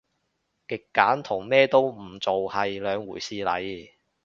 [0.67, 3.91] 極簡同咩都唔做係兩回事嚟